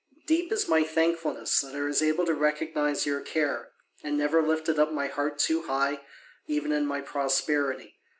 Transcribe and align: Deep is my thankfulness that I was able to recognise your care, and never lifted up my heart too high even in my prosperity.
Deep 0.25 0.51
is 0.51 0.67
my 0.67 0.83
thankfulness 0.83 1.61
that 1.61 1.75
I 1.75 1.81
was 1.81 2.01
able 2.01 2.25
to 2.25 2.33
recognise 2.33 3.05
your 3.05 3.21
care, 3.21 3.71
and 4.03 4.17
never 4.17 4.41
lifted 4.41 4.79
up 4.79 4.91
my 4.91 5.05
heart 5.05 5.37
too 5.37 5.61
high 5.67 6.01
even 6.47 6.71
in 6.71 6.87
my 6.87 7.01
prosperity. 7.01 7.99